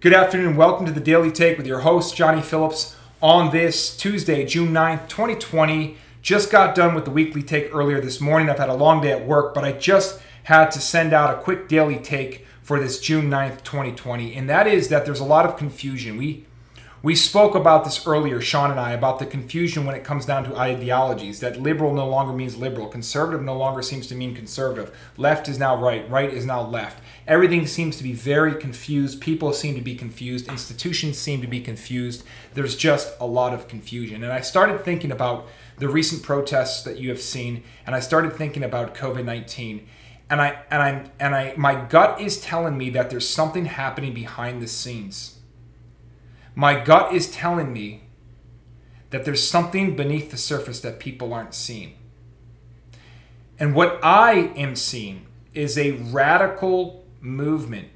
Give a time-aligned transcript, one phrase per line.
[0.00, 0.54] Good afternoon.
[0.54, 5.08] Welcome to the Daily Take with your host, Johnny Phillips, on this Tuesday, June 9th,
[5.08, 5.96] 2020.
[6.22, 8.48] Just got done with the weekly take earlier this morning.
[8.48, 11.42] I've had a long day at work, but I just had to send out a
[11.42, 14.36] quick daily take for this June 9th, 2020.
[14.36, 16.16] And that is that there's a lot of confusion.
[16.16, 16.46] We
[17.00, 20.42] we spoke about this earlier, Sean and I, about the confusion when it comes down
[20.44, 21.38] to ideologies.
[21.38, 25.60] That liberal no longer means liberal, conservative no longer seems to mean conservative, left is
[25.60, 27.00] now right, right is now left.
[27.28, 29.20] Everything seems to be very confused.
[29.20, 30.48] People seem to be confused.
[30.48, 32.24] Institutions seem to be confused.
[32.54, 34.24] There's just a lot of confusion.
[34.24, 38.32] And I started thinking about the recent protests that you have seen, and I started
[38.32, 39.86] thinking about COVID 19
[40.30, 44.12] and I and I and I my gut is telling me that there's something happening
[44.12, 45.37] behind the scenes
[46.58, 48.02] my gut is telling me
[49.10, 51.94] that there's something beneath the surface that people aren't seeing.
[53.60, 57.90] And what I am seeing is a radical movement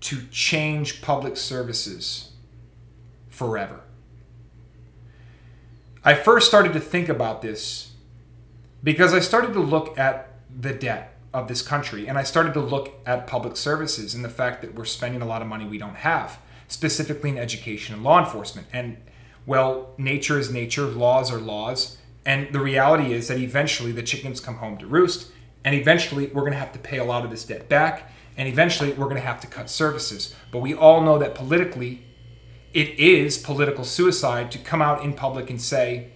[0.00, 2.32] to change public services
[3.28, 3.82] forever.
[6.04, 7.92] I first started to think about this
[8.82, 12.60] because I started to look at the debt of this country and I started to
[12.60, 15.78] look at public services and the fact that we're spending a lot of money we
[15.78, 18.68] don't have specifically in education and law enforcement.
[18.72, 18.98] And
[19.46, 21.96] well, nature is nature, laws are laws.
[22.24, 25.32] And the reality is that eventually the chickens come home to roost,
[25.64, 28.46] and eventually we're going to have to pay a lot of this debt back, and
[28.46, 30.34] eventually we're going to have to cut services.
[30.52, 32.04] But we all know that politically,
[32.74, 36.10] it is political suicide to come out in public and say,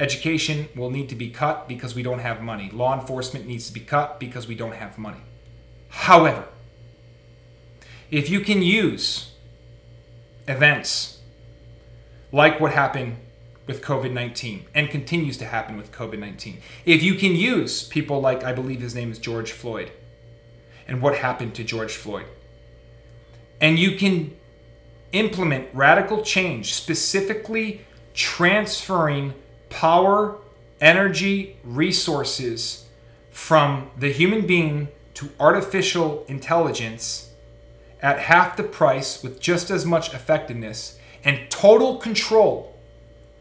[0.00, 2.70] education will need to be cut because we don't have money.
[2.72, 5.20] Law enforcement needs to be cut because we don't have money.
[5.90, 6.48] However,
[8.10, 9.31] if you can use
[10.52, 11.18] events
[12.30, 13.16] like what happened
[13.66, 16.60] with COVID 19 and continues to happen with COVID 19.
[16.84, 19.92] If you can use people like, I believe his name is George Floyd,
[20.86, 22.26] and what happened to George Floyd,
[23.60, 24.36] and you can
[25.12, 29.34] implement radical change, specifically transferring
[29.68, 30.38] power,
[30.80, 32.86] energy, resources
[33.30, 37.31] from the human being to artificial intelligence
[38.02, 42.76] at half the price with just as much effectiveness and total control.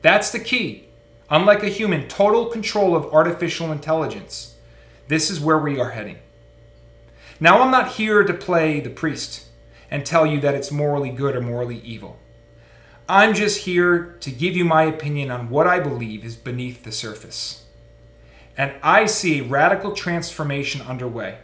[0.01, 0.85] That's the key.
[1.29, 4.55] Unlike a human, total control of artificial intelligence.
[5.07, 6.19] This is where we are heading.
[7.39, 9.45] Now, I'm not here to play the priest
[9.89, 12.19] and tell you that it's morally good or morally evil.
[13.09, 16.91] I'm just here to give you my opinion on what I believe is beneath the
[16.91, 17.65] surface.
[18.57, 21.39] And I see a radical transformation underway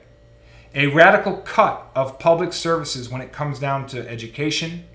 [0.75, 4.85] a radical cut of public services when it comes down to education,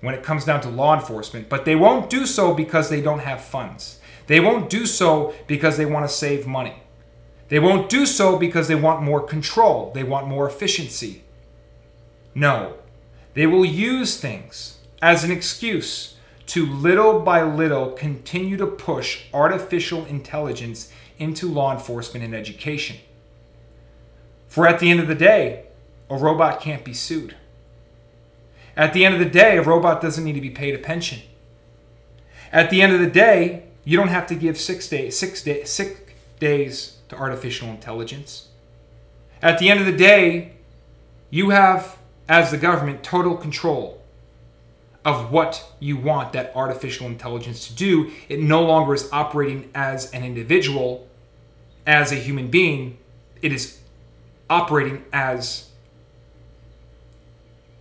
[0.00, 3.20] when it comes down to law enforcement, but they won't do so because they don't
[3.20, 4.00] have funds.
[4.26, 6.82] They won't do so because they want to save money.
[7.48, 11.24] They won't do so because they want more control, they want more efficiency.
[12.34, 12.74] No,
[13.34, 20.04] they will use things as an excuse to little by little continue to push artificial
[20.06, 22.96] intelligence into law enforcement and education.
[24.48, 25.64] For at the end of the day,
[26.10, 27.36] a robot can't be sued.
[28.76, 31.20] At the end of the day, a robot doesn't need to be paid a pension.
[32.52, 35.64] At the end of the day, you don't have to give six days, six, day,
[35.64, 36.00] six
[36.40, 38.48] days to artificial intelligence.
[39.42, 40.52] At the end of the day,
[41.30, 41.98] you have,
[42.28, 44.02] as the government, total control
[45.04, 48.10] of what you want that artificial intelligence to do.
[48.28, 51.06] It no longer is operating as an individual,
[51.86, 52.98] as a human being.
[53.40, 53.78] It is
[54.50, 55.70] operating as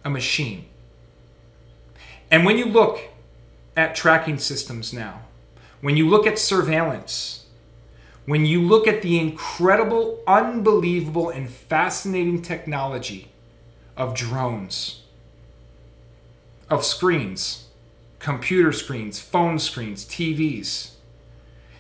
[0.03, 0.65] a machine.
[2.29, 2.99] And when you look
[3.75, 5.21] at tracking systems now,
[5.81, 7.45] when you look at surveillance,
[8.25, 13.31] when you look at the incredible, unbelievable, and fascinating technology
[13.95, 15.03] of drones,
[16.69, 17.67] of screens,
[18.19, 20.91] computer screens, phone screens, TVs,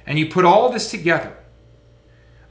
[0.05, 1.35] and you put all this together,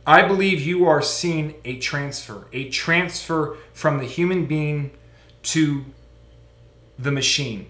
[0.07, 4.93] I believe you are seeing a transfer, a transfer from the human being
[5.43, 5.85] to
[6.97, 7.67] the machine,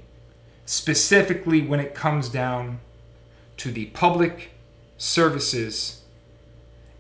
[0.67, 2.81] specifically when it comes down
[3.57, 4.51] to the public
[4.99, 6.03] services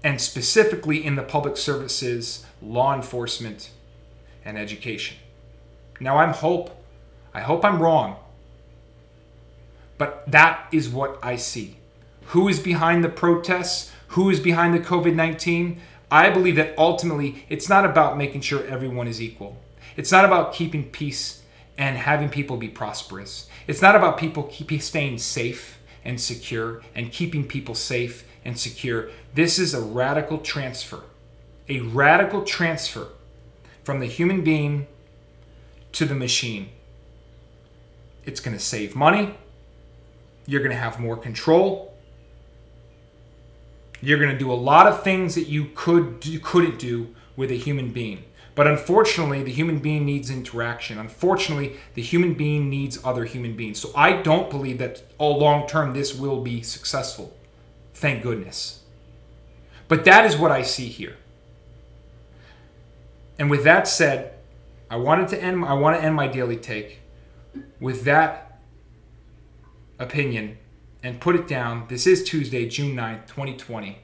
[0.02, 3.70] and specifically in the public services, law enforcement,
[4.42, 5.18] and education.
[6.00, 6.82] Now, I'm hope,
[7.34, 8.16] I hope I'm wrong,
[9.98, 11.76] but that is what I see.
[12.26, 13.92] Who is behind the protests?
[14.08, 15.80] Who is behind the COVID 19,
[16.10, 19.56] I believe that ultimately it's not about making sure everyone is equal.
[19.96, 21.42] It's not about keeping peace
[21.78, 23.48] and having people be prosperous.
[23.66, 29.10] It's not about people keep staying safe and secure and keeping people safe and secure.
[29.34, 31.02] This is a radical transfer,
[31.68, 33.08] a radical transfer
[33.82, 34.86] from the human being
[35.92, 36.68] to the machine.
[38.24, 39.34] It's going to save money.
[40.46, 41.95] You're going to have more control.
[44.00, 47.56] You're going to do a lot of things that you could couldn't do with a
[47.56, 48.24] human being.
[48.54, 50.98] But unfortunately, the human being needs interaction.
[50.98, 53.78] Unfortunately, the human being needs other human beings.
[53.78, 57.36] So I don't believe that all long term this will be successful.
[57.92, 58.82] Thank goodness.
[59.88, 61.16] But that is what I see here.
[63.38, 64.32] And with that said,
[64.90, 67.00] I wanted to end I want to end my daily take
[67.80, 68.58] with that
[69.98, 70.58] opinion
[71.06, 71.86] and put it down.
[71.86, 74.00] This is Tuesday, June 9th, 2020.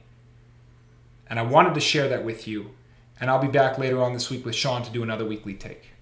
[1.27, 2.71] And I wanted to share that with you.
[3.19, 5.92] And I'll be back later on this week with Sean to do another weekly take.